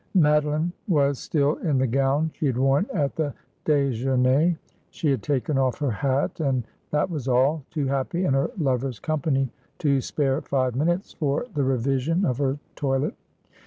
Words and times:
Madeline 0.15 0.73
was 0.87 1.19
still 1.19 1.57
in 1.57 1.77
the 1.77 1.85
gown 1.85 2.31
she 2.33 2.47
had 2.47 2.57
worn 2.57 2.87
at 2.91 3.15
the 3.15 3.35
dejeuner. 3.65 4.57
She 4.89 5.11
had 5.11 5.21
taken 5.21 5.57
ofE 5.57 5.77
her 5.77 5.91
hat, 5.91 6.39
and 6.39 6.63
that 6.89 7.11
was 7.11 7.27
all, 7.27 7.63
too 7.69 7.85
happy 7.85 8.23
in 8.25 8.33
her 8.33 8.49
lover's 8.57 8.97
company 8.97 9.51
to 9.77 10.01
spare 10.01 10.41
five 10.41 10.75
minutes 10.75 11.13
for 11.13 11.45
the 11.53 11.61
revision 11.63 12.25
of 12.25 12.39
her 12.39 12.57
toilet. 12.75 13.13